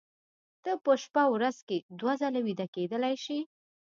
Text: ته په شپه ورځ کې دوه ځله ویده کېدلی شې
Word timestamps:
ته 0.63 0.71
په 0.83 0.91
شپه 1.03 1.23
ورځ 1.33 1.57
کې 1.67 1.77
دوه 1.99 2.13
ځله 2.21 2.39
ویده 2.45 2.67
کېدلی 2.75 3.15
شې 3.23 3.39